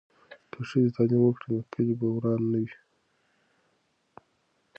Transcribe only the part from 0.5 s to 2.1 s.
که ښځې تعلیم وکړي نو کلي به